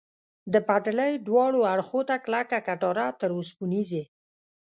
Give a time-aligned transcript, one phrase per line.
[0.53, 4.03] د پټلۍ دواړو اړخو ته کلکه کټاره، تر اوسپنیزې.